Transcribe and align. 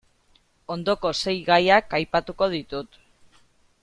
Ondoko 0.75 1.11
sei 1.19 1.35
gaiak 1.51 1.95
aipatuko 1.99 2.49
ditut. 2.57 2.99